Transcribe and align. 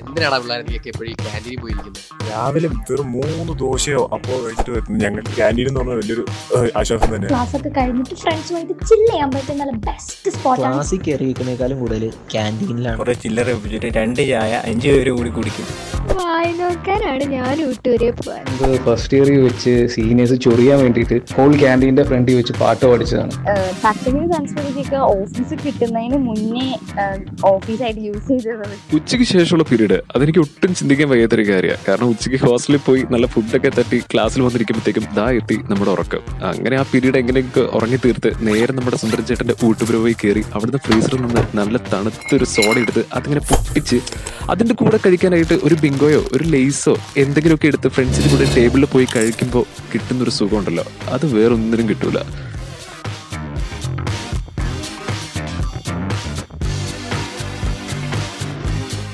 എന്തിനാടാ 0.00 0.38
പിള്ളേരെ 0.38 0.62
നീയൊക്കെ 0.62 0.88
എപ്പോഴും 0.88 1.14
ക്യാന്റീനിൽ 1.22 1.58
പോയിരിക്കുന്നത്? 1.62 2.02
രാവിലെ 2.28 2.68
വെറും 2.80 3.08
മൂന്ന് 3.14 3.52
ദോശയോ 3.60 4.02
അപ്പോ 4.14 4.32
കഴിച്ചിട്ട് 4.44 4.70
വരുന്നത് 4.70 5.02
ഞങ്ങൾക്ക് 5.04 5.32
ക്യാന്റീൻ 5.36 5.66
എന്ന് 5.68 5.80
പറഞ്ഞാൽ 5.80 5.98
വലിയൊരു 6.00 6.24
ഏഹ്, 6.56 6.70
ആശ്വാസം 6.78 7.10
തന്നെ. 7.14 7.28
ക്ലാസ് 7.28 7.54
ഒക്കെ 7.58 7.72
കഴിഞ്ഞിട്ട് 7.76 8.14
ഫ്രണ്ട്സുമായിട്ട് 8.22 8.74
ചില്ല് 8.84 9.10
ചെയ്യാൻ 9.10 9.30
പറ്റുന്ന 9.34 9.60
നല്ല 9.62 9.74
ബെസ്റ്റ് 9.86 10.32
സ്പോട്ടാണ് 10.36 10.64
ക്ലാസ്സിൽ 10.68 11.00
കയറി 11.04 11.26
വെക്കുന്നേക്കാളും 11.26 11.78
കൂടുതൽ 11.80 12.04
ക്യാന്റീനിലാണ് 12.34 12.98
കുറെ 12.98 13.14
ചില്ലറ 13.24 13.54
ഒപ്പിച്ചിട്ട് 13.56 13.90
രണ്ട് 13.98 14.22
ചായ 14.26 14.52
അഞ്ച് 14.66 14.88
പേര് 14.90 15.12
കൂടി 15.12 15.32
കുടിക്കും. 15.32 15.68
വായി 16.18 16.52
നോക്കാനാണ് 16.60 17.24
ഞാൻ 17.34 17.56
ഊട്ടുവരെ 17.68 18.10
പോകാൻ 18.18 18.42
നമുക്ക് 18.50 18.78
ഫസ്റ്റ് 18.86 19.14
ഇയറിൽ 19.16 19.38
വെച്ച് 19.46 19.72
സീനിയേഴ്സ് 19.94 20.36
ചൊറിയാൻ 20.44 20.78
വേണ്ടിയിട്ട് 20.84 21.16
ഹോൾ 21.36 21.52
ക്യാന്റീന്റെ 21.62 22.04
ഫ്രണ്ടിൽ 22.08 22.36
വെച്ച് 22.40 22.54
പാട്ട് 22.60 22.84
പഠിച്ചതാണ് 22.90 23.32
തട്ടവിന് 23.84 24.26
സംസ്കൃതിക്ക് 24.34 24.98
ഓഫീസ് 25.16 25.56
കിട്ടുന്നതിന് 25.64 26.18
മുന്നേ 26.26 26.66
ഓഫീസായിട്ട് 27.52 28.02
യൂസ് 28.08 28.28
ചെയ്തത്. 28.44 28.74
ഉച്ചയ്ക്ക് 28.98 29.26
ശേഷമുള്ള 29.32 29.66
പീരീഡ് 29.70 29.98
അതെനിക്ക് 30.14 30.40
ഒട്ടും 30.44 30.70
ചിന്തിക്കാൻ 30.80 31.08
വയ്യാത്തൊരു 31.12 31.44
കാര്യമാണ്. 31.50 31.82
കാരണം 31.88 32.08
ഉച്ചയ്ക്ക് 32.14 32.40
ഹോസ്റ്റലിൽ 32.44 32.80
പോയി 32.88 33.02
നല്ല 33.14 33.26
ഫുഡൊക്കെ 33.34 33.72
തട്ടി 33.78 33.98
ക്ലാസ്സിൽ 34.14 34.42
വന്നിരിക്കുമ്പോഴത്തേക്കും 34.46 35.06
ദാ 35.18 35.26
എത്തി 35.40 35.58
നമ്മുടെ 35.70 35.92
ഉറക്കം. 35.96 36.22
അങ്ങനെ 36.52 36.76
ആ 36.82 36.84
പീരീഡ് 36.92 37.18
എങ്ങനെയൊക്കെ 37.22 37.64
ഉറങ്ങി 37.78 38.00
തീർത്ത് 38.04 38.32
നേരെ 38.48 38.72
നമ്മുടെ 38.78 38.98
സുന്ദരൻ 39.02 39.26
ചേട്ടന്റെ 39.30 39.56
ഊട്ടുപുരവായി 39.68 40.16
കയറി 40.22 40.44
അവിടുന്ന് 40.54 40.82
ഫ്രീസറിൽ 40.86 41.22
നിന്ന് 41.26 41.44
നല്ല 41.60 41.76
തണുത്തൊരു 41.92 42.48
സോഡ 42.56 42.74
എടുത്ത് 42.84 43.04
അതിങ്ങനെ 43.16 43.44
പൊട്ടിച്ച് 43.50 43.98
അതിന്റെ 44.50 44.74
കൂടെ 44.74 44.98
കഴിക്കാനായിട്ട് 45.06 45.54
ഒരു 45.64 45.76
ബിങ്കോയോ 45.82 46.24
ഒരു 46.32 46.44
ലേസോ 46.44 46.96
എന്തെങ്കിലുമൊക്കെ 47.16 47.66
എടുത്ത് 47.66 47.88
ഫ്രണ്ട്സിന്റെ 47.88 48.30
കൂടെ 48.30 48.46
ടേബിളിൽ 48.56 48.86
പോയി 48.86 49.06
കഴിക്കുമ്പോൾ 49.16 49.64
കിട്ടുന്നൊരു 49.92 50.30
സുഖമുണ്ടല്ലോ. 50.30 50.84
അത് 51.08 51.26
വേറൊന്നിനും 51.34 51.88
കിട്ടൂല. 51.88 52.18